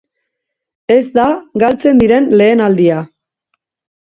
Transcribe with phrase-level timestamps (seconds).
[0.95, 1.25] Ez da
[1.65, 2.99] galtzen diren lehen aldia.